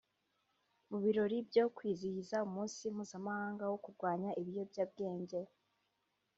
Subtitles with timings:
[0.89, 5.39] mu birori byo kwiziziha umunsi mpuzamahanga wo kurwanya ibiyobyabwenge